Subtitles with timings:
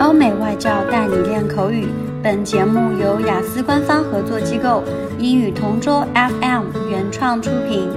[0.00, 1.88] 欧美外教带你练口语。
[2.24, 4.82] 本节目由雅思官方合作机构
[5.18, 7.90] 英语同桌 FM 原创出品。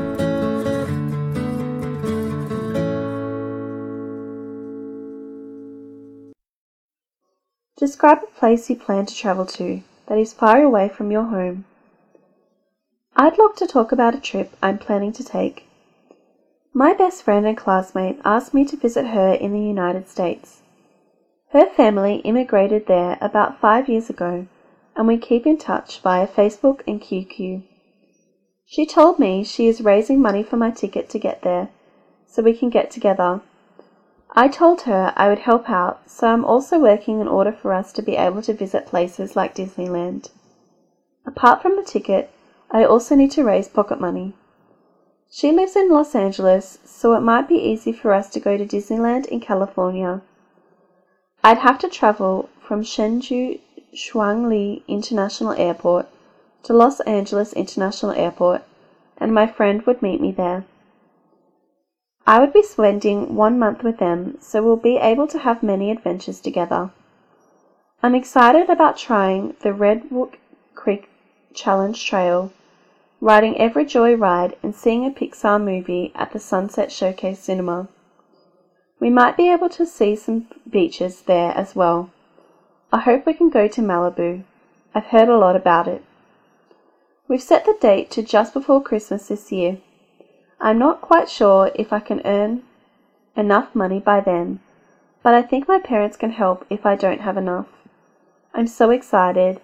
[7.79, 11.63] Describe a place you plan to travel to that is far away from your home.
[13.15, 15.63] I'd like to talk about a trip I'm planning to take.
[16.73, 20.60] My best friend and classmate asked me to visit her in the United States.
[21.52, 24.46] Her family immigrated there about five years ago,
[24.96, 27.62] and we keep in touch via Facebook and QQ.
[28.64, 31.68] She told me she is raising money for my ticket to get there,
[32.26, 33.42] so we can get together.
[34.34, 37.92] I told her I would help out, so I'm also working in order for us
[37.92, 40.30] to be able to visit places like Disneyland.
[41.26, 42.30] Apart from the ticket,
[42.70, 44.32] I also need to raise pocket money.
[45.30, 48.64] She lives in Los Angeles, so it might be easy for us to go to
[48.64, 50.22] Disneyland in California.
[51.44, 53.58] I'd have to travel from Chengdu
[53.92, 56.06] Shuangliu International Airport
[56.62, 58.62] to Los Angeles International Airport,
[59.18, 60.64] and my friend would meet me there.
[62.28, 65.90] I would be spending one month with them, so we'll be able to have many
[65.90, 66.90] adventures together.
[68.04, 70.36] I'm excited about trying the Redwood
[70.76, 71.08] Creek
[71.54, 72.52] Challenge Trail,
[73.20, 77.88] riding every joy ride, and seeing a Pixar movie at the Sunset Showcase Cinema.
[79.02, 82.10] We might be able to see some beaches there as well.
[82.92, 84.44] I hope we can go to Malibu.
[84.94, 86.04] I've heard a lot about it.
[87.26, 89.78] We've set the date to just before Christmas this year.
[90.60, 92.62] I'm not quite sure if I can earn
[93.36, 94.60] enough money by then,
[95.24, 97.66] but I think my parents can help if I don't have enough.
[98.54, 99.60] I'm so excited.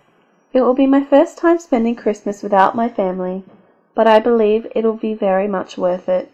[0.53, 3.44] It will be my first time spending Christmas without my family,
[3.94, 6.28] but I believe it'll be very much worth it.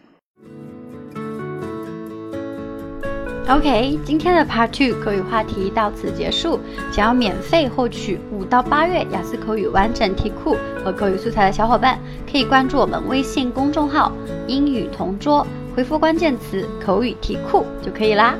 [3.47, 6.59] OK，今天的 Part Two 口语话题到此结束。
[6.91, 11.99] 想要免费获取五到八月雅思口语完整题库和口语素材的小伙伴，
[12.29, 14.11] 可以关注我们微信公众号
[14.49, 15.45] “英语同桌”，
[15.77, 18.33] 回复关键词“口语题库”就可以啦。